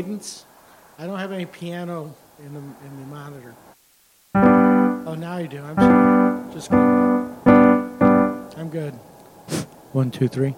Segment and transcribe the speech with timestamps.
[0.00, 0.46] Cadence.
[0.98, 3.54] I don't have any piano in the in the monitor.
[4.34, 5.62] Oh, now you do.
[5.62, 6.54] I'm sorry.
[6.54, 8.94] Just I'm good.
[9.92, 10.54] One, two, three.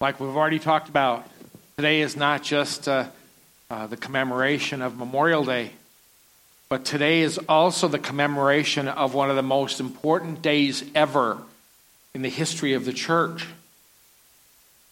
[0.00, 1.28] Like we've already talked about,
[1.76, 3.06] today is not just uh,
[3.68, 5.72] uh, the commemoration of Memorial Day,
[6.68, 11.38] but today is also the commemoration of one of the most important days ever
[12.14, 13.48] in the history of the church.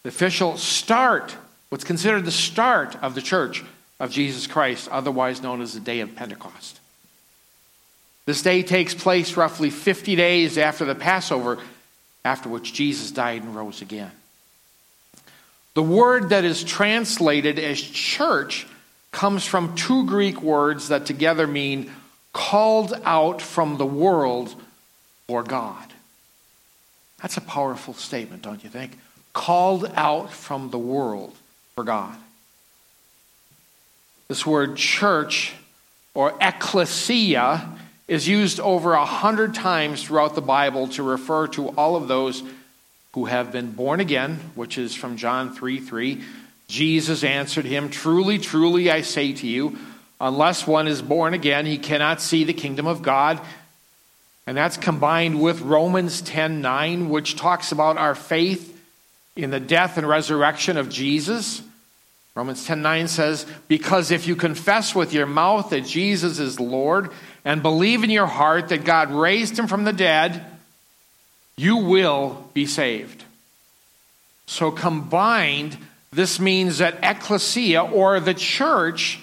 [0.03, 1.37] The official start,
[1.69, 3.63] what's considered the start of the church
[4.01, 6.81] of Jesus Christ, otherwise known as the day of Pentecost.
[8.25, 11.59] This day takes place roughly 50 days after the Passover,
[12.25, 14.11] after which Jesus died and rose again.
[15.77, 18.65] The word that is translated as church
[19.11, 21.91] comes from two Greek words that together mean
[22.33, 24.55] called out from the world
[25.27, 25.93] for God.
[27.21, 28.97] That's a powerful statement, don't you think?
[29.33, 31.35] Called out from the world
[31.75, 32.17] for God.
[34.29, 35.53] This word church
[36.15, 37.69] or ecclesia
[38.07, 42.41] is used over a hundred times throughout the Bible to refer to all of those
[43.17, 46.21] who have been born again, which is from John 3 3.
[46.67, 49.75] Jesus answered him, Truly, truly, I say to you,
[50.21, 53.41] unless one is born again, he cannot see the kingdom of God.
[54.45, 58.79] And that's combined with Romans 10 9, which talks about our faith
[59.35, 61.63] in the death and resurrection of Jesus.
[62.35, 67.09] Romans 10 9 says, Because if you confess with your mouth that Jesus is Lord
[67.43, 70.45] and believe in your heart that God raised him from the dead,
[71.57, 73.23] you will be saved.
[74.45, 75.77] So, combined,
[76.11, 79.19] this means that ecclesia or the church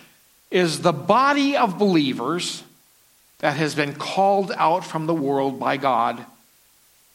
[0.51, 2.63] is the body of believers
[3.39, 6.25] that has been called out from the world by God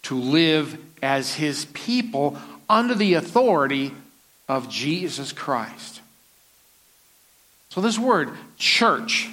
[0.03, 2.37] to live as his people
[2.69, 3.93] under the authority
[4.47, 6.01] of Jesus Christ.
[7.69, 9.29] So, this word, church,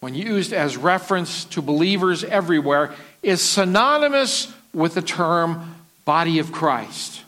[0.00, 5.74] when used as reference to believers everywhere, is synonymous with the term
[6.04, 7.22] body of Christ,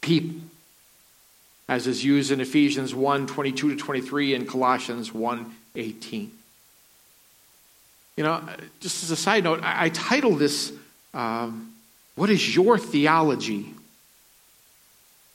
[0.00, 0.40] people,
[1.68, 6.32] as is used in Ephesians 1 22 to 23 and Colossians 1 18.
[8.16, 8.42] You know,
[8.80, 10.72] just as a side note, I, I titled this,
[11.14, 11.72] um,
[12.16, 13.72] What is Your Theology?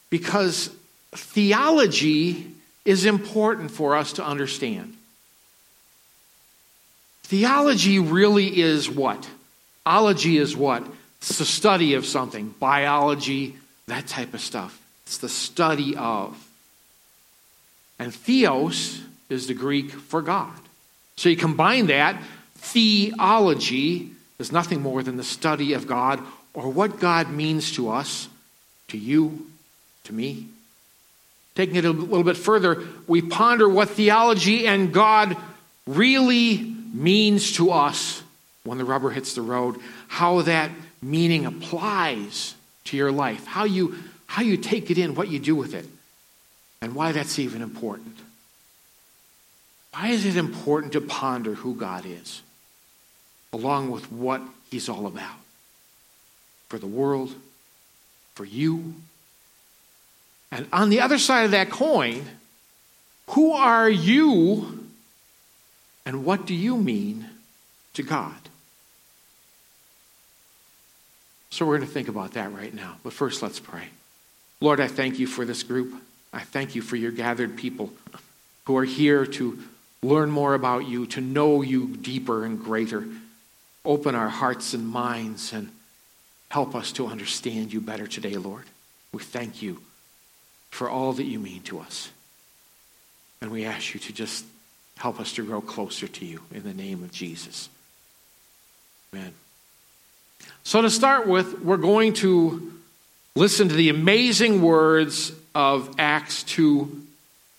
[0.10, 0.70] Because
[1.16, 2.52] theology
[2.86, 4.96] is important for us to understand.
[7.24, 9.30] Theology really is what?
[9.86, 10.86] Ology is what?
[11.24, 13.56] It's the study of something, biology,
[13.88, 14.78] that type of stuff.
[15.06, 16.36] It's the study of.
[17.98, 20.52] And theos is the Greek for God.
[21.16, 22.22] So you combine that,
[22.56, 26.20] theology is nothing more than the study of God
[26.54, 28.28] or what God means to us,
[28.90, 29.48] to you,
[30.04, 30.50] to me.
[31.56, 35.38] Taking it a little bit further, we ponder what theology and God
[35.88, 36.58] really
[36.94, 38.22] means to us
[38.66, 39.78] when the rubber hits the road,
[40.10, 40.70] how that
[41.04, 42.56] meaning applies
[42.86, 43.96] to your life, how you,
[44.28, 45.86] how you take it in, what you do with it,
[46.82, 48.18] and why that's even important.
[49.92, 52.42] Why is it important to ponder who God is,
[53.52, 54.42] along with what
[54.72, 55.38] He's all about?
[56.70, 57.34] For the world,
[58.34, 58.96] for you.
[60.52, 62.26] And on the other side of that coin,
[63.32, 64.88] who are you
[66.06, 67.28] and what do you mean
[67.94, 68.36] to God?
[71.54, 72.96] So we're going to think about that right now.
[73.04, 73.90] But first, let's pray.
[74.60, 75.94] Lord, I thank you for this group.
[76.34, 77.94] I thank you for your gathered people
[78.66, 79.60] who are here to
[80.02, 83.06] learn more about you, to know you deeper and greater.
[83.86, 85.70] Open our hearts and minds and
[86.50, 88.66] help us to understand you better today, Lord.
[89.12, 89.80] We thank you
[90.72, 92.10] for all that you mean to us.
[93.42, 94.44] And we ask you to just
[94.98, 97.70] help us to grow closer to you in the name of Jesus.
[99.14, 99.34] Amen.
[100.64, 102.74] So, to start with, we're going to
[103.36, 107.02] listen to the amazing words of Acts 2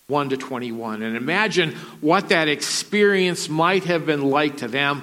[0.06, 5.02] 1 to 21 and imagine what that experience might have been like to them,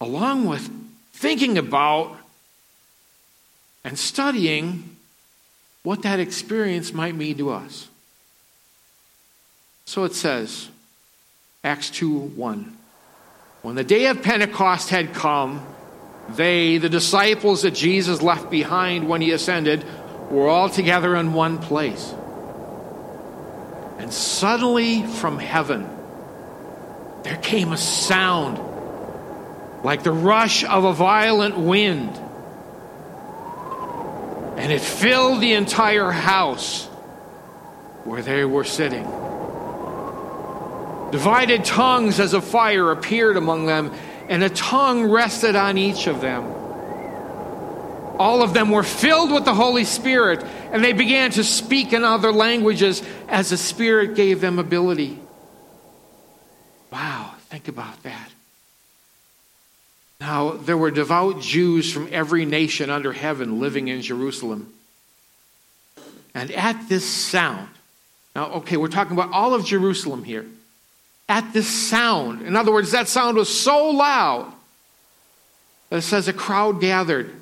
[0.00, 0.70] along with
[1.12, 2.16] thinking about
[3.84, 4.96] and studying
[5.82, 7.88] what that experience might mean to us.
[9.86, 10.68] So it says,
[11.64, 12.76] Acts 2 1.
[13.62, 15.66] When the day of Pentecost had come,
[16.28, 19.84] they, the disciples that Jesus left behind when he ascended,
[20.30, 22.14] were all together in one place.
[23.98, 25.88] And suddenly from heaven,
[27.22, 28.60] there came a sound
[29.82, 32.10] like the rush of a violent wind.
[34.58, 36.86] And it filled the entire house
[38.04, 39.04] where they were sitting.
[41.10, 43.92] Divided tongues as a fire appeared among them
[44.28, 46.44] and a tongue rested on each of them.
[48.18, 52.04] All of them were filled with the Holy Spirit, and they began to speak in
[52.04, 55.18] other languages as the Spirit gave them ability.
[56.90, 58.30] Wow, think about that.
[60.20, 64.72] Now, there were devout Jews from every nation under heaven living in Jerusalem.
[66.34, 67.68] And at this sound,
[68.34, 70.46] now, okay, we're talking about all of Jerusalem here
[71.28, 72.42] at this sound.
[72.42, 74.52] In other words, that sound was so loud
[75.90, 77.32] that it says a crowd gathered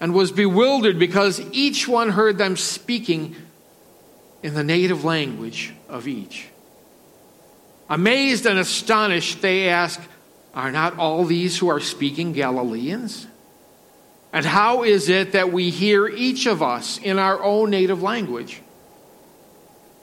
[0.00, 3.36] and was bewildered because each one heard them speaking
[4.42, 6.48] in the native language of each.
[7.88, 10.00] Amazed and astonished, they ask,
[10.54, 13.26] Are not all these who are speaking Galileans?
[14.32, 18.60] And how is it that we hear each of us in our own native language?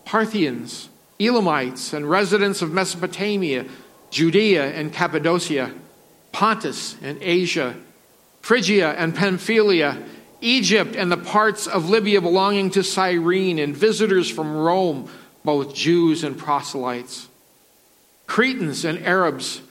[0.05, 0.87] Parthians,
[1.21, 3.65] Elamites and residents of Mesopotamia,
[4.09, 5.71] Judea and Cappadocia,
[6.31, 7.75] Pontus and Asia,
[8.41, 10.01] Phrygia and Pamphylia,
[10.41, 15.09] Egypt and the parts of Libya belonging to Cyrene, and visitors from Rome,
[15.45, 17.27] both Jews and proselytes,
[18.25, 19.61] Cretans and Arabs.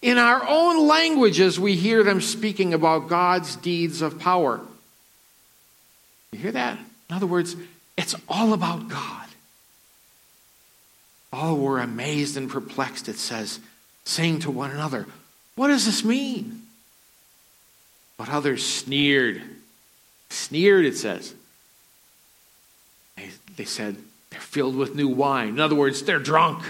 [0.00, 4.60] In our own languages, we hear them speaking about God's deeds of power.
[6.32, 6.78] You hear that?
[7.10, 7.56] In other words,
[7.96, 9.27] it's all about God.
[11.32, 13.60] All were amazed and perplexed, it says,
[14.04, 15.06] saying to one another,
[15.54, 16.62] What does this mean?
[18.16, 19.42] But others sneered.
[20.30, 21.34] Sneered, it says.
[23.16, 23.96] They, they said,
[24.30, 25.48] They're filled with new wine.
[25.48, 26.64] In other words, they're drunk.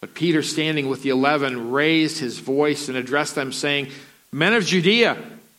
[0.00, 3.88] But Peter, standing with the eleven, raised his voice and addressed them, saying,
[4.32, 5.22] Men of Judea,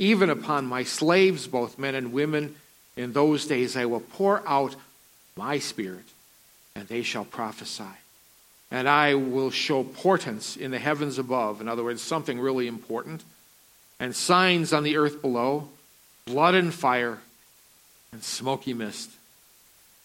[0.00, 2.56] even upon my slaves, both men and women.
[2.96, 4.74] In those days I will pour out
[5.36, 6.04] my spirit,
[6.74, 7.84] and they shall prophesy.
[8.70, 13.22] And I will show portents in the heavens above, in other words, something really important,
[13.98, 15.68] and signs on the earth below
[16.24, 17.18] blood and fire
[18.12, 19.10] and smoky mist.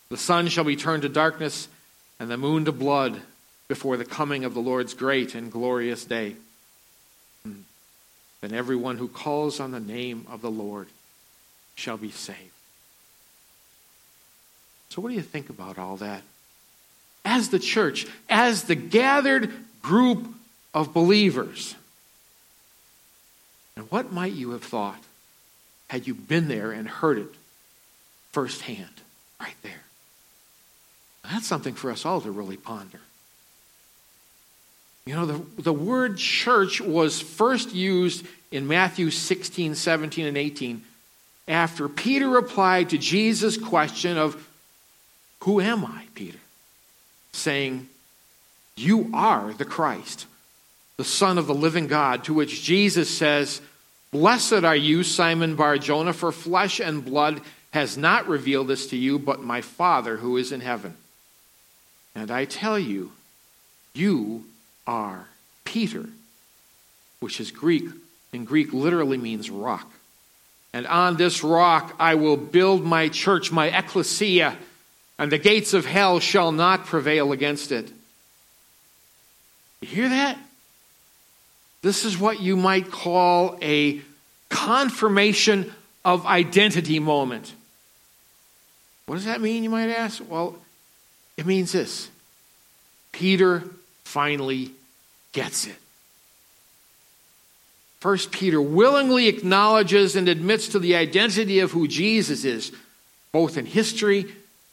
[0.10, 1.68] The sun shall be turned to darkness,
[2.20, 3.22] and the moon to blood
[3.68, 6.36] before the coming of the Lord's great and glorious day.
[8.46, 10.88] Then everyone who calls on the name of the Lord
[11.74, 12.40] shall be saved.
[14.90, 16.22] So, what do you think about all that?
[17.26, 20.28] As the church, as the gathered group
[20.76, 21.74] of believers,
[23.76, 25.02] and what might you have thought
[25.88, 27.34] had you been there and heard it
[28.32, 29.02] firsthand,
[29.42, 29.82] right there?
[31.24, 33.00] That's something for us all to really ponder.
[35.06, 40.84] You know, the, the word church was first used in Matthew 16, 17, and 18
[41.48, 44.48] after Peter replied to Jesus' question of,
[45.42, 46.40] Who am I, Peter?
[47.34, 47.88] Saying,
[48.76, 50.26] You are the Christ,
[50.98, 53.62] the Son of the living God, to which Jesus says,
[54.12, 57.42] Blessed are you, Simon Bar Jonah, for flesh and blood
[57.74, 60.96] has not revealed this to you, but my Father who is in heaven.
[62.16, 63.12] And I tell you,
[63.94, 64.46] you
[64.88, 65.28] are
[65.64, 66.06] Peter,
[67.20, 67.86] which is Greek.
[68.34, 69.90] In Greek, literally means rock.
[70.74, 74.58] And on this rock I will build my church, my ecclesia,
[75.18, 77.90] and the gates of hell shall not prevail against it.
[79.82, 80.38] You hear that?
[81.82, 84.02] This is what you might call a
[84.50, 85.74] confirmation
[86.04, 87.54] of identity moment.
[89.06, 90.22] What does that mean, you might ask?
[90.28, 90.58] Well,
[91.38, 92.10] it means this
[93.12, 93.64] Peter
[94.16, 94.72] finally
[95.34, 95.76] gets it.
[98.00, 102.72] First Peter willingly acknowledges and admits to the identity of who Jesus is,
[103.34, 104.28] both in history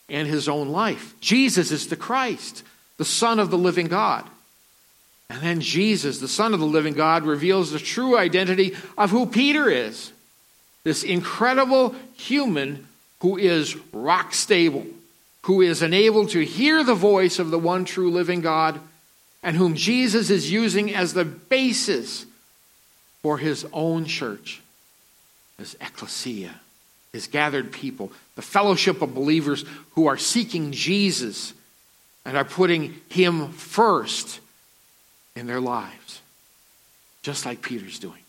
[0.08, 1.18] and his own life.
[1.20, 2.62] Jesus is the Christ,
[2.98, 4.24] the Son of the living God.
[5.28, 9.26] And then Jesus, the Son of the living God, reveals the true identity of who
[9.26, 10.12] Peter is
[10.84, 12.86] this incredible human
[13.22, 14.86] who is rock stable,
[15.42, 18.78] who is enabled to hear the voice of the one true living God,
[19.42, 22.26] and whom Jesus is using as the basis
[23.22, 24.60] for his own church,
[25.58, 26.60] his ecclesia,
[27.12, 31.52] his gathered people, the fellowship of believers who are seeking Jesus
[32.24, 34.40] and are putting him first
[35.34, 36.20] in their lives,
[37.22, 38.20] just like Peter's doing.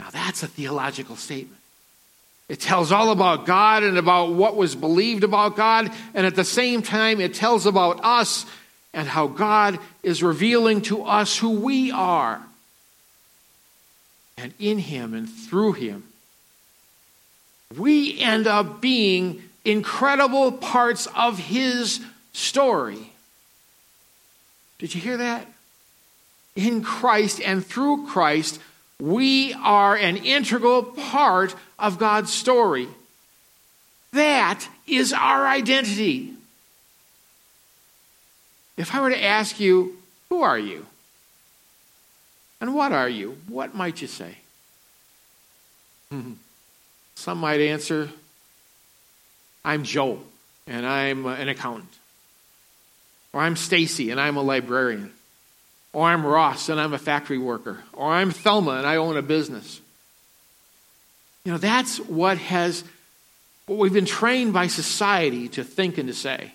[0.00, 1.60] Now, that's a theological statement.
[2.48, 6.44] It tells all about God and about what was believed about God, and at the
[6.44, 8.44] same time, it tells about us
[8.94, 12.40] and how God is revealing to us who we are.
[14.38, 16.04] And in Him and through Him,
[17.76, 22.00] we end up being incredible parts of His
[22.32, 23.12] story.
[24.78, 25.46] Did you hear that?
[26.56, 28.60] In Christ and through Christ,
[29.00, 32.88] we are an integral part of God's story.
[34.12, 36.34] That is our identity.
[38.76, 39.96] If I were to ask you,
[40.28, 40.86] who are you?
[42.60, 43.38] And what are you?
[43.48, 44.38] What might you say?
[47.14, 48.10] Some might answer,
[49.64, 50.20] I'm Joe,
[50.66, 51.92] and I'm uh, an accountant.
[53.32, 55.12] Or I'm Stacy, and I'm a librarian.
[55.92, 57.82] Or I'm Ross, and I'm a factory worker.
[57.92, 59.80] Or I'm Thelma, and I own a business.
[61.44, 62.84] You know, that's what has,
[63.66, 66.52] what we've been trained by society to think and to say.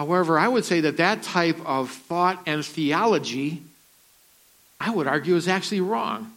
[0.00, 3.60] However, I would say that that type of thought and theology,
[4.80, 6.32] I would argue, is actually wrong.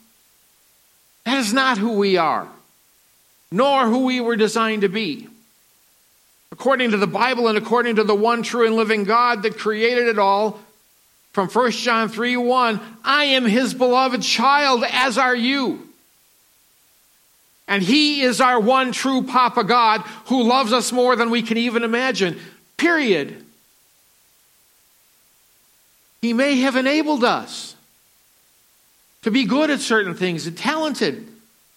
[1.24, 2.50] That is not who we are,
[3.54, 5.30] nor who we were designed to be.
[6.52, 10.10] According to the Bible and according to the one true and living God that created
[10.10, 10.60] it all,
[11.32, 15.88] from 1 John 3 1, I am his beloved child, as are you.
[17.70, 21.56] And he is our one true Papa God who loves us more than we can
[21.56, 22.38] even imagine.
[22.76, 23.43] Period.
[26.24, 27.76] He may have enabled us
[29.24, 31.28] to be good at certain things and talented,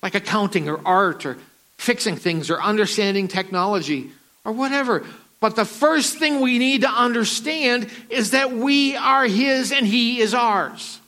[0.04, 1.36] like accounting or art or
[1.78, 4.12] fixing things or understanding technology
[4.44, 5.04] or whatever.
[5.40, 10.20] But the first thing we need to understand is that we are His and He
[10.20, 11.00] is ours.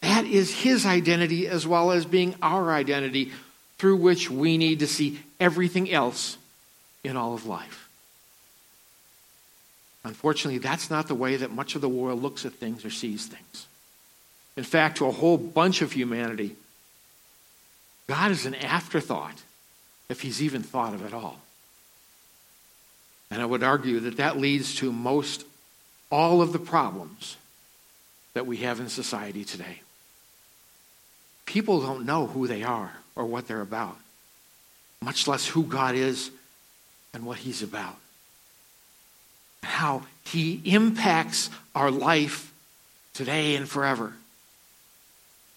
[0.00, 3.30] That is His identity as well as being our identity
[3.78, 6.36] through which we need to see everything else
[7.04, 7.81] in all of life.
[10.04, 13.26] Unfortunately, that's not the way that much of the world looks at things or sees
[13.26, 13.66] things.
[14.56, 16.56] In fact, to a whole bunch of humanity,
[18.08, 19.42] God is an afterthought.
[20.08, 21.40] if he's even thought of at all.
[23.30, 25.46] And I would argue that that leads to most
[26.10, 27.38] all of the problems
[28.34, 29.80] that we have in society today.
[31.46, 33.96] People don't know who they are or what they're about,
[35.00, 36.30] much less who God is
[37.14, 37.96] and what He's about.
[39.62, 42.52] How He impacts our life
[43.14, 44.14] today and forever.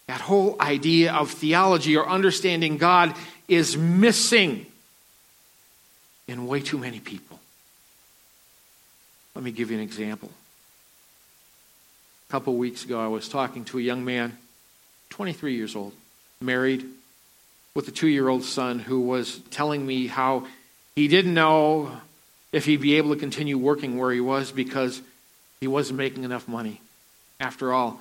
[0.08, 3.16] That whole idea of theology or understanding God
[3.48, 4.66] is missing
[6.28, 7.40] in way too many people.
[9.34, 10.30] Let me give you an example.
[12.30, 14.38] A couple weeks ago, I was talking to a young man,
[15.10, 15.94] 23 years old,
[16.40, 16.86] married,
[17.76, 20.48] with a two year old son, who was telling me how
[20.96, 22.00] he didn't know
[22.56, 25.02] if he'd be able to continue working where he was because
[25.60, 26.80] he wasn't making enough money.
[27.38, 28.00] After all,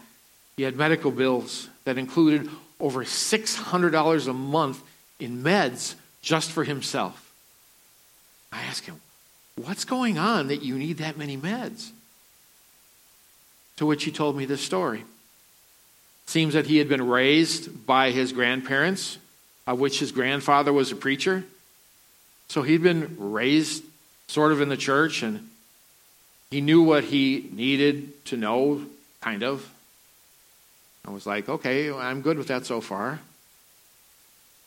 [0.56, 4.80] he had medical bills that included over $600 a month
[5.18, 7.32] in meds just for himself.
[8.52, 9.00] I asked him,
[9.56, 11.90] What's going on that you need that many meds?
[13.78, 15.02] To which he told me this story.
[16.26, 19.18] Seems that he had been raised by his grandparents,
[19.66, 21.42] of which his grandfather was a preacher.
[22.46, 23.82] So he'd been raised
[24.28, 25.48] sort of in the church, and
[26.50, 28.82] he knew what he needed to know,
[29.20, 29.68] kind of.
[31.06, 33.20] I was like, okay, I'm good with that so far.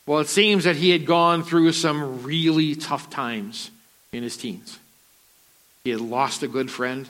[0.06, 3.70] Well, it seems that he had gone through some really tough times
[4.12, 4.78] in his teens.
[5.84, 7.08] He had lost a good friend,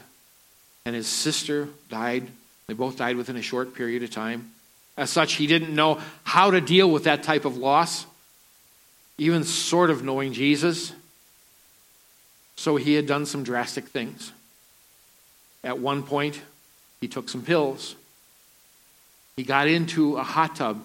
[0.85, 2.27] and his sister died.
[2.67, 4.51] They both died within a short period of time.
[4.97, 8.05] As such, he didn't know how to deal with that type of loss,
[9.17, 10.93] even sort of knowing Jesus.
[12.59, 14.33] So he had done some drastic things.
[15.63, 16.41] At one point,
[17.01, 17.95] he took some pills.
[19.37, 20.83] He got into a hot tub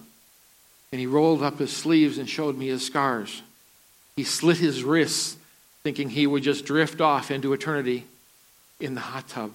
[0.91, 3.41] and he rolled up his sleeves and showed me his scars.
[4.15, 5.35] He slit his wrists
[5.81, 8.05] thinking he would just drift off into eternity
[8.79, 9.51] in the hot tub.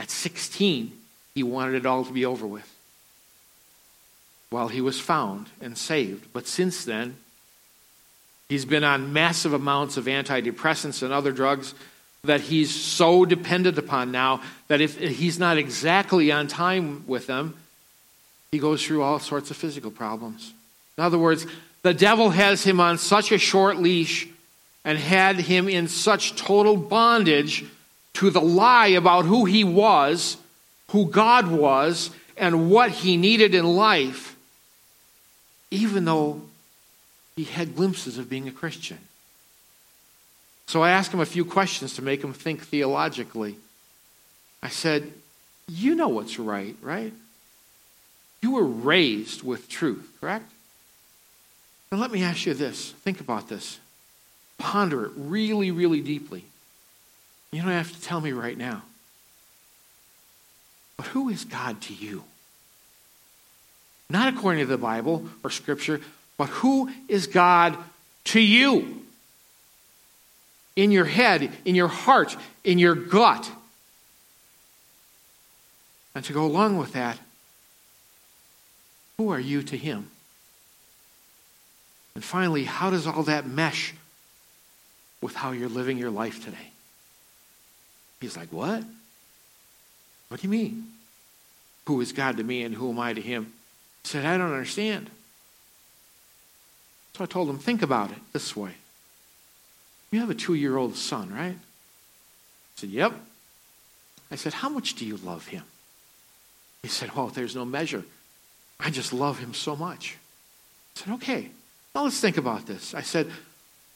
[0.00, 0.90] At 16,
[1.32, 2.68] he wanted it all to be over with.
[4.50, 6.32] While he was found and saved.
[6.32, 7.18] But since then,
[8.54, 11.74] he's been on massive amounts of antidepressants and other drugs
[12.22, 17.56] that he's so dependent upon now that if he's not exactly on time with them,
[18.52, 20.52] he goes through all sorts of physical problems.
[20.96, 21.48] In other words,
[21.82, 24.28] the devil has him on such a short leash
[24.84, 27.64] and had him in such total bondage
[28.12, 30.36] to the lie about who he was,
[30.92, 34.36] who God was, and what he needed in life,
[35.72, 36.40] even though
[37.36, 38.98] he had glimpses of being a Christian.
[40.66, 43.56] So I asked him a few questions to make him think theologically.
[44.62, 45.12] I said,
[45.68, 47.12] You know what's right, right?
[48.40, 50.50] You were raised with truth, correct?
[51.90, 52.92] Now let me ask you this.
[52.92, 53.78] Think about this.
[54.58, 56.44] Ponder it really, really deeply.
[57.52, 58.82] You don't have to tell me right now.
[60.96, 62.24] But who is God to you?
[64.10, 66.00] Not according to the Bible or Scripture,
[66.36, 67.76] but who is God
[68.24, 69.02] to you?
[70.76, 73.50] In your head, in your heart, in your gut.
[76.14, 77.18] And to go along with that,
[79.18, 80.10] who are you to Him?
[82.16, 83.94] And finally, how does all that mesh
[85.24, 86.68] with how you're living your life today.
[88.20, 88.84] He's like, What?
[90.28, 90.92] What do you mean?
[91.86, 93.52] Who is God to me and who am I to him?
[94.02, 95.08] He said, I don't understand.
[97.16, 98.72] So I told him, Think about it this way.
[100.10, 101.56] You have a two year old son, right?
[101.56, 103.14] He said, Yep.
[104.30, 105.64] I said, How much do you love him?
[106.82, 108.04] He said, Oh, there's no measure.
[108.80, 110.16] I just love him so much.
[110.96, 111.50] I said, Okay,
[111.94, 112.94] now let's think about this.
[112.94, 113.30] I said,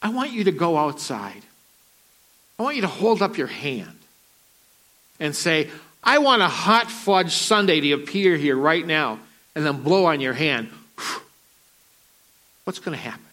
[0.00, 1.42] I want you to go outside.
[2.58, 3.98] I want you to hold up your hand
[5.20, 5.70] and say,
[6.02, 9.18] I want a hot fudge sundae to appear here right now,
[9.54, 10.70] and then blow on your hand.
[12.68, 13.24] What's going to happen?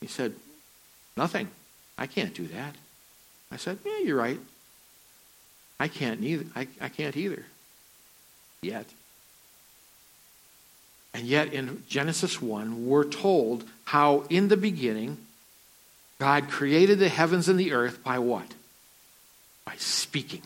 [0.00, 0.32] He said,
[1.16, 1.48] Nothing.
[1.98, 2.76] I can't do that.
[3.50, 4.38] I said, Yeah, you're right.
[5.80, 6.44] I can't neither.
[6.54, 7.44] I, I can't either.
[8.62, 8.86] Yet.
[11.14, 15.18] And yet, in Genesis 1, we're told how in the beginning,
[16.20, 18.54] God created the heavens and the earth by what?
[19.64, 20.42] By speaking.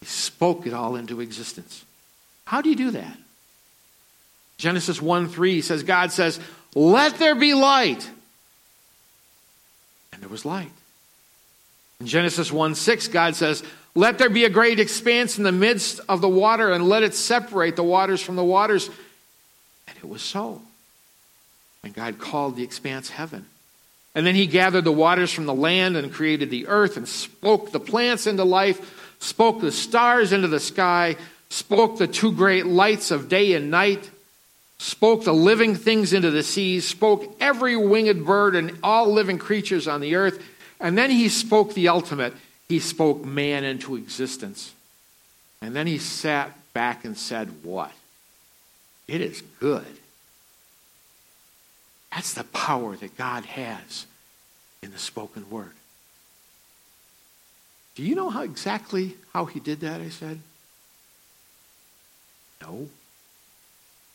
[0.00, 1.84] He spoke it all into existence.
[2.46, 3.18] How do you do that?
[4.60, 6.38] Genesis 1 3 says, God says,
[6.74, 8.08] Let there be light.
[10.12, 10.70] And there was light.
[12.00, 13.62] In Genesis 1 6, God says,
[13.94, 17.14] let there be a great expanse in the midst of the water, and let it
[17.14, 18.88] separate the waters from the waters.
[19.88, 20.62] And it was so.
[21.82, 23.46] And God called the expanse heaven.
[24.14, 27.72] And then he gathered the waters from the land and created the earth and spoke
[27.72, 31.16] the plants into life, spoke the stars into the sky,
[31.48, 34.10] spoke the two great lights of day and night,
[34.80, 39.86] spoke the living things into the seas, spoke every winged bird and all living creatures
[39.86, 40.42] on the earth.
[40.80, 42.32] And then he spoke the ultimate.
[42.66, 44.72] He spoke man into existence.
[45.60, 47.92] And then he sat back and said, What?
[49.06, 49.84] It is good.
[52.10, 54.06] That's the power that God has
[54.82, 55.72] in the spoken word.
[57.96, 60.00] Do you know how exactly how he did that?
[60.00, 60.40] I said.
[62.62, 62.88] No.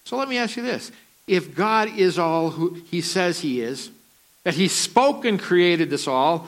[0.05, 0.91] So let me ask you this.
[1.27, 3.89] If God is all who he says he is,
[4.43, 6.47] that he spoke and created this all,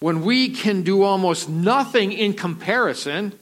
[0.00, 3.32] when we can do almost nothing in comparison,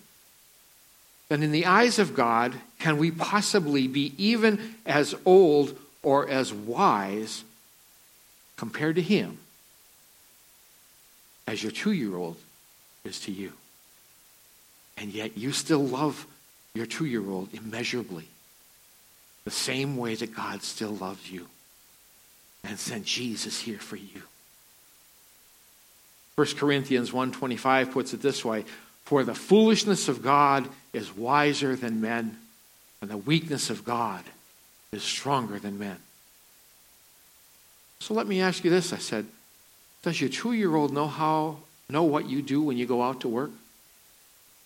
[1.29, 6.53] then in the eyes of God, can we possibly be even as old or as
[6.53, 7.45] wise
[8.57, 9.38] compared to him
[11.47, 12.37] as your two year old
[13.05, 13.53] is to you.
[14.97, 16.27] And yet you still love
[16.75, 18.29] your two year old immeasurably,
[19.47, 21.47] the same way that God still loves you
[22.65, 24.23] and sent Jesus here for you.
[26.35, 28.65] 1 Corinthians 1:25 puts it this way,
[29.05, 32.37] for the foolishness of God is wiser than men,
[33.01, 34.25] and the weakness of God
[34.91, 35.99] is stronger than men.
[38.01, 39.27] So let me ask you this, I said.
[40.03, 43.21] Does your two year old know how know what you do when you go out
[43.21, 43.53] to work?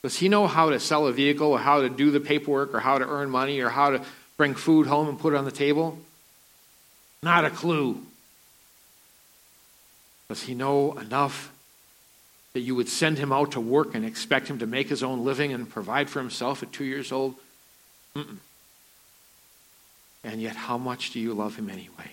[0.02, 2.80] Does he know how to sell a vehicle or how to do the paperwork or
[2.80, 4.04] how to earn money or how to
[4.40, 5.98] bring food home and put it on the table?
[7.22, 8.00] Not a clue.
[10.30, 11.52] Does he know enough
[12.54, 15.26] that you would send him out to work and expect him to make his own
[15.26, 17.34] living and provide for himself at two years old?
[18.16, 18.38] Mm-mm.
[20.24, 22.12] And yet, how much do you love him anyway?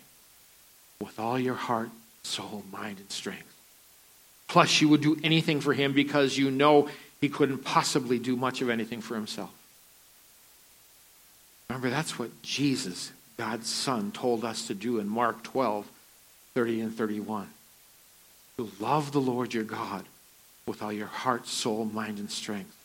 [1.00, 1.92] With all your heart,
[2.24, 3.56] soul, mind, and strength.
[4.50, 6.90] Plus, you would do anything for him because you know
[7.22, 9.57] he couldn't possibly do much of anything for himself.
[11.70, 15.90] Remember, that's what Jesus, God's Son, told us to do in Mark 12,
[16.54, 17.48] 30 and 31.
[18.58, 20.06] To love the Lord your God
[20.66, 22.76] with all your heart, soul, mind, and strength.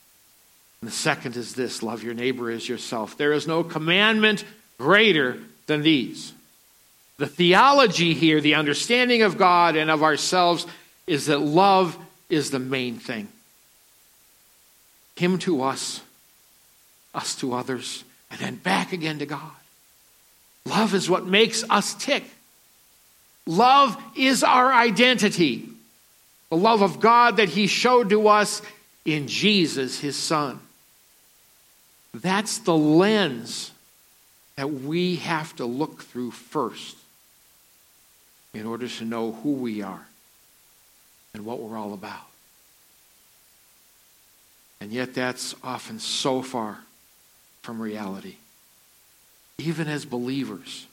[0.80, 3.16] And the second is this love your neighbor as yourself.
[3.16, 4.44] There is no commandment
[4.78, 6.32] greater than these.
[7.18, 10.66] The theology here, the understanding of God and of ourselves,
[11.06, 11.96] is that love
[12.28, 13.28] is the main thing.
[15.16, 16.00] Him to us,
[17.14, 19.52] us to others, and then back again to God.
[20.64, 22.24] Love is what makes us tick.
[23.46, 25.68] Love is our identity.
[26.48, 28.62] The love of God that He showed to us
[29.04, 30.58] in Jesus, His Son.
[32.14, 33.70] That's the lens
[34.56, 36.96] that we have to look through first
[38.54, 40.06] in order to know who we are
[41.34, 42.26] and what we're all about.
[44.80, 46.78] And yet, that's often so far
[47.62, 48.36] from reality.
[49.58, 50.86] Even as believers,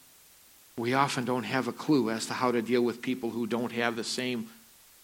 [0.78, 3.72] we often don't have a clue as to how to deal with people who don't
[3.72, 4.48] have the same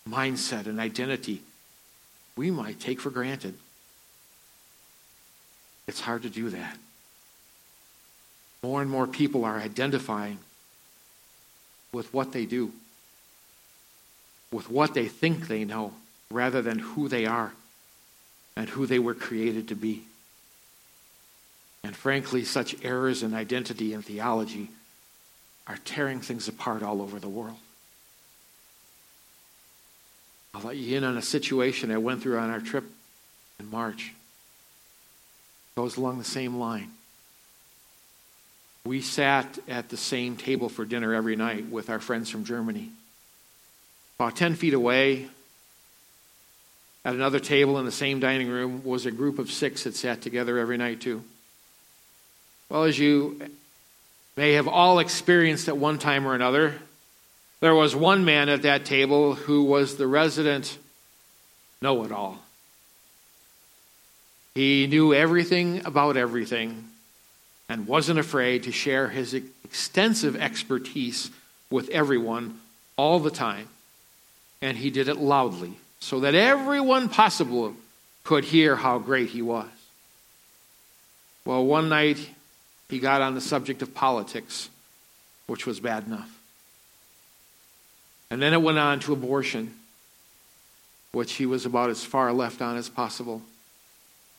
[0.08, 1.42] mindset and identity
[2.36, 3.56] we might take for granted.
[5.88, 6.78] It's hard to do that.
[8.64, 10.40] More and more people are identifying
[11.94, 12.72] with what they do,
[14.52, 15.94] with what they think they know,
[16.32, 17.54] rather than who they are
[18.58, 20.04] and who they were created to be.
[21.86, 24.72] And frankly, such errors in identity and theology
[25.68, 27.60] are tearing things apart all over the world.
[30.56, 32.86] I'll let you in on a situation I went through on our trip
[33.60, 34.14] in March.
[35.76, 36.92] It goes along the same line.
[38.84, 42.90] We sat at the same table for dinner every night with our friends from Germany.
[44.18, 45.28] About 10 feet away,
[47.04, 50.24] at another table in the same dining room, was a group of six that sat
[50.24, 51.24] together every night, too.
[52.70, 53.40] Well, as you
[54.36, 56.76] may have all experienced at one time or another,
[57.62, 60.78] there was one man at that table who was the resident
[61.82, 62.40] know it all.
[64.56, 66.90] He knew everything about everything
[67.68, 71.30] and wasn't afraid to share his extensive expertise
[71.70, 72.60] with everyone
[72.98, 73.68] all the time.
[74.62, 77.74] And he did it loudly so that everyone possible
[78.24, 79.68] could hear how great he was.
[81.44, 82.30] Well, one night
[82.90, 84.70] he got on the subject of politics,
[85.48, 86.32] which was bad enough.
[88.30, 89.74] And then it went on to abortion,
[91.12, 93.42] which he was about as far left on as possible.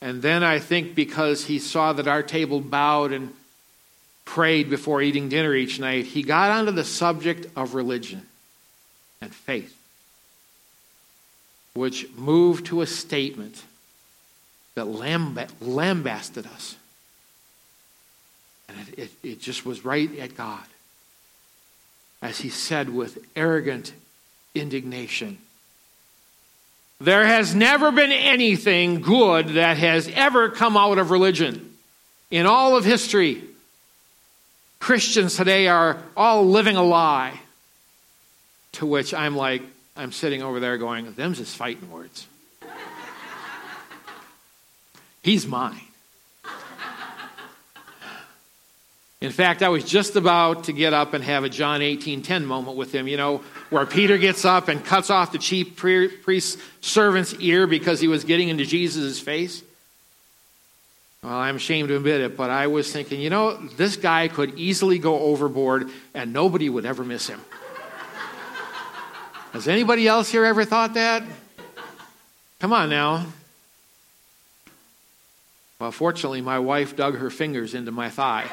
[0.01, 3.33] And then I think because he saw that our table bowed and
[4.25, 8.27] prayed before eating dinner each night, he got onto the subject of religion
[9.21, 9.75] and faith,
[11.73, 13.63] which moved to a statement
[14.75, 16.75] that lambasted us.
[18.69, 20.63] And it, it, it just was right at God.
[22.21, 23.93] As he said with arrogant
[24.55, 25.37] indignation,
[26.99, 31.77] There has never been anything good that has ever come out of religion
[32.31, 33.43] in all of history.
[34.79, 37.39] Christians today are all living a lie.
[38.73, 39.63] To which I'm like,
[39.95, 42.27] I'm sitting over there going, them's just fighting words.
[45.23, 45.86] He's mine.
[49.19, 52.77] In fact, I was just about to get up and have a John 18:10 moment
[52.77, 57.33] with him, you know, where Peter gets up and cuts off the chief priest servant's
[57.35, 59.63] ear because he was getting into Jesus' face.
[61.23, 64.57] Well, I'm ashamed to admit it, but I was thinking, you know, this guy could
[64.59, 67.41] easily go overboard and nobody would ever miss him.
[69.51, 71.23] Has anybody else here ever thought that?
[72.59, 73.25] Come on now.
[75.79, 78.49] Well, fortunately, my wife dug her fingers into my thigh.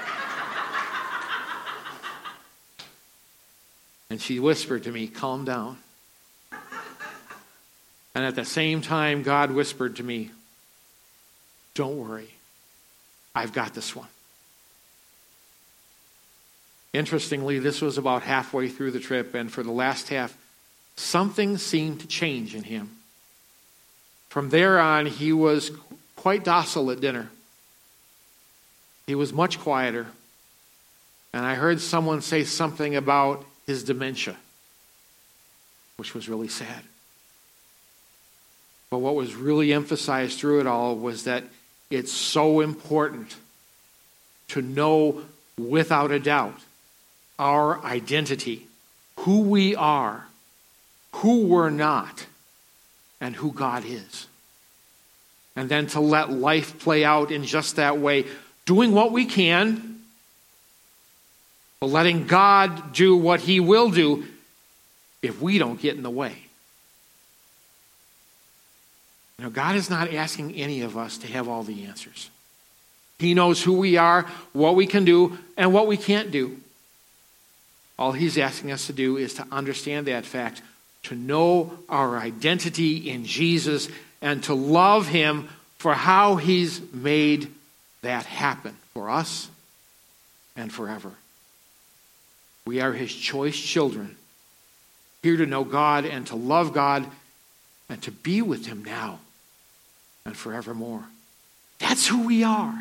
[4.15, 5.77] And she whispered to me, Calm down.
[8.15, 10.31] And at the same time, God whispered to me,
[11.75, 12.29] Don't worry.
[13.35, 14.07] I've got this one.
[16.93, 20.37] Interestingly, this was about halfway through the trip, and for the last half,
[20.95, 22.91] something seemed to change in him.
[24.29, 25.73] From there on, he was
[26.15, 27.31] quite docile at dinner.
[29.09, 30.07] He was much quieter.
[31.33, 34.37] And I heard someone say something about his dementia,
[35.97, 36.83] which was really sad.
[38.91, 41.45] But what was really emphasized through it all was that
[41.91, 43.37] it's so important
[44.49, 45.23] to know
[45.59, 46.61] without a doubt
[47.39, 48.67] our identity,
[49.21, 50.27] who we are,
[51.17, 52.27] who we're not,
[53.21, 54.27] and who God is.
[55.57, 58.27] And then to let life play out in just that way,
[58.67, 59.94] doing what we can,
[61.85, 64.25] but letting God do what He will do
[65.21, 66.35] if we don't get in the way.
[69.39, 72.31] Know, God is not asking any of us to have all the answers.
[73.19, 74.23] He knows who we are,
[74.55, 76.59] what we can do, and what we can't do.
[77.99, 80.63] All He's asking us to do is to understand that fact,
[81.03, 83.91] to know our identity in Jesus,
[84.23, 87.53] and to love Him for how He's made
[88.01, 89.51] that happen for us
[90.57, 91.13] and forever.
[92.67, 94.17] We are His choice children,
[95.23, 97.07] here to know God and to love God
[97.89, 99.19] and to be with Him now
[100.25, 101.05] and forevermore.
[101.79, 102.75] That's who we are.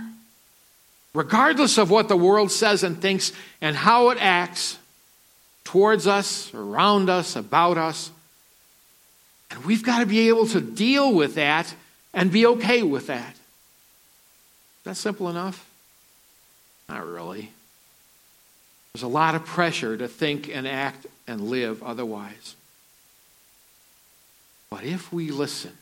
[1.14, 4.78] Regardless of what the world says and thinks and how it acts
[5.64, 8.12] towards us, around us, about us.
[9.52, 11.74] And we've got to be able to deal with that
[12.14, 13.34] and be okay with that.
[13.34, 15.70] Is that simple enough?
[16.90, 17.52] Not really.
[18.94, 22.56] There's a lot of pressure to think and act and live otherwise.
[24.70, 25.78] But if we listen,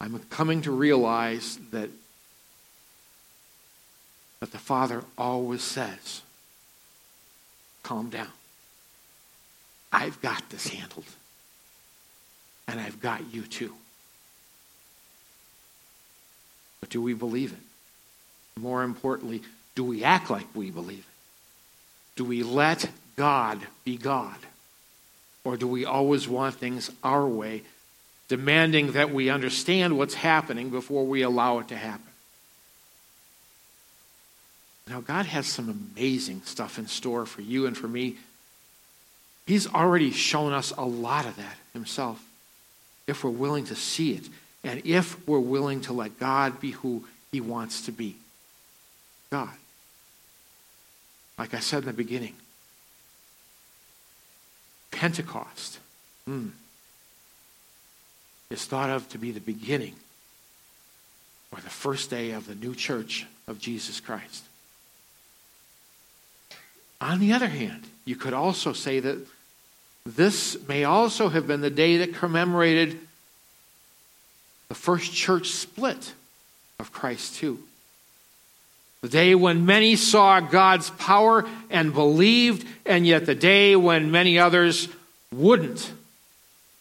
[0.00, 1.90] I'm coming to realize that,
[4.40, 6.22] that the Father always says,
[7.82, 8.28] calm down.
[9.92, 11.06] I've got this handled.
[12.68, 13.74] And I've got you too.
[16.80, 18.60] But do we believe it?
[18.60, 19.42] More importantly,
[19.74, 21.15] do we act like we believe it?
[22.16, 24.36] Do we let God be God?
[25.44, 27.62] Or do we always want things our way
[28.28, 32.02] demanding that we understand what's happening before we allow it to happen.
[34.88, 38.16] Now, God has some amazing stuff in store for you and for me.
[39.46, 42.22] He's already shown us a lot of that Himself,
[43.06, 44.28] if we're willing to see it,
[44.64, 48.16] and if we're willing to let God be who He wants to be
[49.30, 49.50] God.
[51.38, 52.34] Like I said in the beginning,
[54.90, 55.78] Pentecost.
[56.28, 56.50] Mm
[58.50, 59.94] is thought of to be the beginning
[61.52, 64.44] or the first day of the new church of Jesus Christ.
[67.00, 69.18] On the other hand, you could also say that
[70.04, 72.98] this may also have been the day that commemorated
[74.68, 76.14] the first church split
[76.78, 77.58] of Christ, too.
[79.02, 84.38] The day when many saw God's power and believed, and yet the day when many
[84.38, 84.88] others
[85.32, 85.92] wouldn't,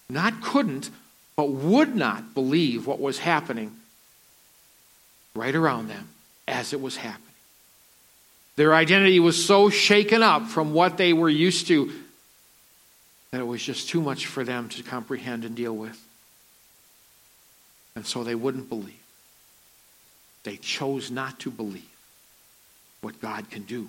[0.10, 0.90] not couldn't,
[1.36, 3.76] but would not believe what was happening
[5.36, 6.08] right around them
[6.48, 7.22] as it was happening.
[8.56, 11.92] Their identity was so shaken up from what they were used to
[13.32, 16.02] that it was just too much for them to comprehend and deal with.
[17.98, 19.04] And so they wouldn't believe.
[20.44, 21.95] They chose not to believe
[23.06, 23.88] what God can do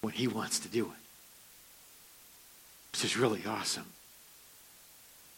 [0.00, 1.02] when He wants to do it.
[2.92, 3.86] This is really awesome.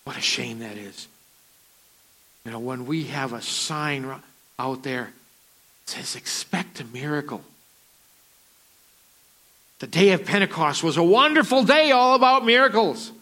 [0.05, 1.09] What a shame that is.
[2.45, 4.21] You know, when we have a sign
[4.59, 5.13] out there
[5.87, 7.43] that says, expect a miracle.
[9.79, 13.13] The day of Pentecost was a wonderful day all about miracles.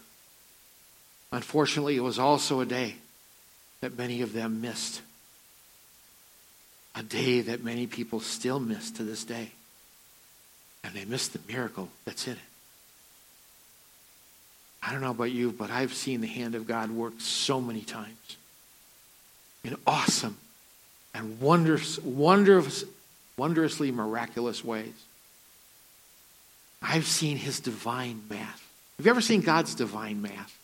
[1.31, 2.97] Unfortunately, it was also a day
[3.81, 5.03] that many of them missed.
[6.95, 9.51] A day that many people still miss to this day.
[10.85, 12.39] And they miss the miracle that's in it.
[14.83, 17.83] I don't know about you, but I've seen the hand of God work so many
[17.83, 18.37] times
[19.63, 20.37] in awesome
[21.15, 22.85] and wondrous, wondrous,
[23.37, 24.95] wondrously miraculous ways.
[26.83, 28.69] I've seen his divine math.
[28.97, 30.59] Have you ever seen God's divine math?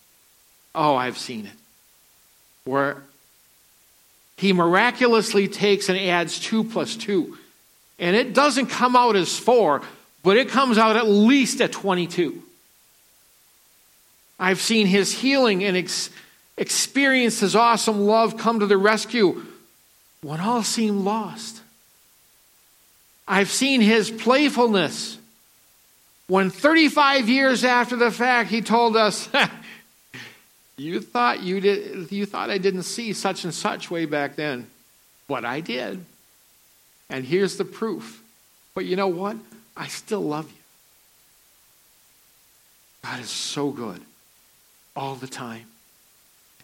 [0.75, 1.53] Oh, I've seen it.
[2.65, 3.03] Where
[4.39, 7.37] he miraculously takes and adds 2 plus 2.
[7.99, 9.83] And it doesn't come out as 4,
[10.23, 12.41] but it comes out at least at 22.
[14.39, 16.11] I've seen his healing and ex-
[16.57, 19.45] experienced his awesome love come to the rescue
[20.23, 21.61] when all seemed lost.
[23.27, 25.19] I've seen his playfulness
[26.29, 29.29] when 35 years after the fact he told us,
[30.79, 34.71] you thought you did you thought I didn't see such and such way back then,
[35.27, 36.05] but I did.
[37.11, 38.23] And here's the proof.
[38.75, 39.37] But you know what?
[39.77, 40.57] I still love you.
[43.03, 44.01] God is so good
[44.95, 45.67] all the time.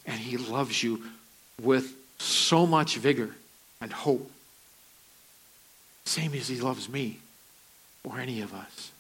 [0.07, 1.03] And He loves you
[1.61, 3.31] with so much vigor
[3.81, 4.31] and hope.
[6.05, 7.19] Same as He loves me
[8.05, 8.93] or any of us.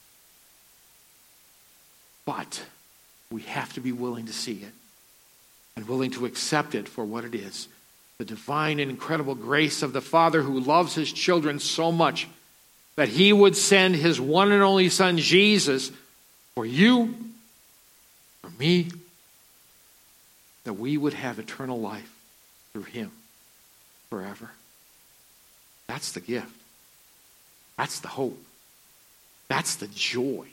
[2.24, 2.64] But
[3.30, 4.72] we have to be willing to see it
[5.76, 7.68] and willing to accept it for what it is
[8.16, 12.28] the divine and incredible grace of the Father who loves His children so much
[12.94, 15.90] that He would send His one and only Son, Jesus,
[16.54, 17.12] for you,
[18.40, 18.88] for me,
[20.62, 22.10] that we would have eternal life
[22.72, 23.10] through him
[24.10, 24.50] forever.
[25.86, 26.54] That's the gift.
[27.76, 28.38] That's the hope.
[29.48, 30.46] That's the joy.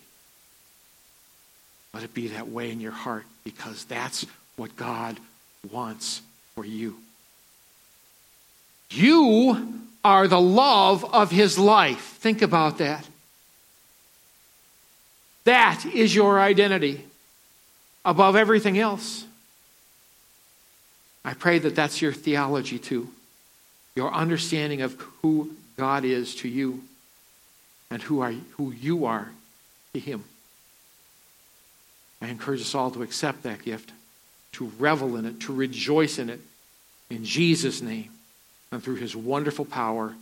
[1.94, 4.26] Let it be that way in your heart because that's
[4.62, 5.18] what God
[5.72, 6.22] wants
[6.54, 6.96] for you.
[8.92, 12.18] You are the love of his life.
[12.20, 13.08] Think about that.
[15.46, 17.04] That is your identity
[18.06, 19.26] above everything else.
[21.26, 23.10] I pray that that's your theology too,
[23.96, 24.94] your understanding of
[25.24, 26.84] who God is to you
[27.90, 29.32] and who, are, who you are
[29.96, 30.24] to Him.
[32.22, 33.92] I encourage us all to accept that gift,
[34.54, 36.40] to revel in it, to rejoice in it,
[37.10, 38.12] in Jesus' name,
[38.72, 40.16] and through His wonderful power,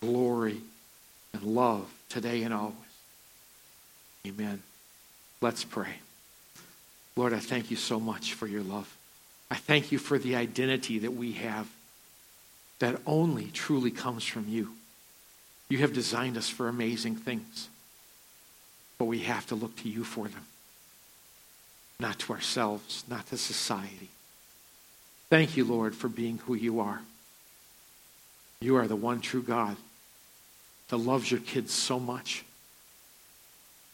[0.00, 0.60] glory,
[1.32, 2.74] and love today and always.
[4.26, 4.62] Amen.
[5.40, 5.96] Let's pray.
[7.16, 8.94] Lord, I thank you so much for your love.
[9.50, 11.68] I thank you for the identity that we have
[12.78, 14.72] that only truly comes from you.
[15.68, 17.68] You have designed us for amazing things,
[18.98, 20.44] but we have to look to you for them,
[21.98, 24.10] not to ourselves, not to society.
[25.30, 27.00] Thank you, Lord, for being who you are.
[28.60, 29.76] You are the one true God
[30.88, 32.44] that loves your kids so much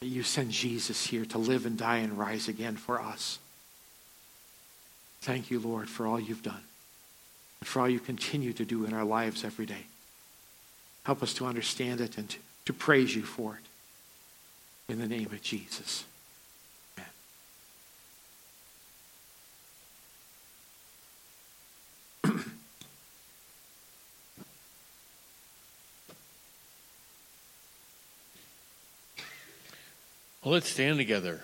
[0.00, 3.38] that you send Jesus here to live and die and rise again for us.
[5.20, 6.64] Thank you, Lord, for all you've done
[7.60, 9.86] and for all you continue to do in our lives every day.
[11.04, 14.92] Help us to understand it and to, to praise you for it.
[14.92, 16.04] In the name of Jesus.
[30.52, 31.40] Let's stand together.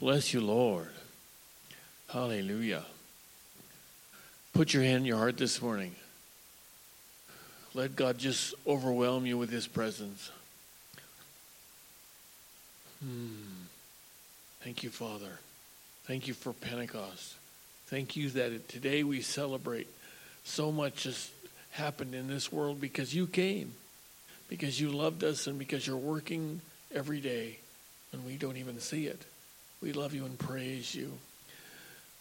[0.00, 0.88] Bless you, Lord.
[2.08, 2.82] Hallelujah.
[4.52, 5.94] Put your hand in your heart this morning.
[7.72, 10.32] Let God just overwhelm you with His presence.
[13.00, 13.28] Hmm.
[14.62, 15.38] Thank you, Father.
[16.06, 17.36] Thank you for Pentecost.
[17.86, 19.86] Thank you that today we celebrate
[20.42, 21.30] so much has
[21.70, 23.74] happened in this world because you came,
[24.48, 26.60] because you loved us, and because you're working
[26.94, 27.58] every day
[28.12, 29.22] and we don't even see it.
[29.82, 31.12] We love you and praise you.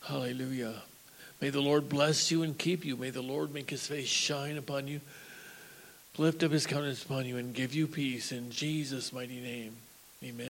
[0.03, 0.81] Hallelujah.
[1.41, 2.95] May the Lord bless you and keep you.
[2.95, 5.01] May the Lord make his face shine upon you,
[6.17, 9.73] lift up his countenance upon you, and give you peace in Jesus' mighty name.
[10.23, 10.43] Amen.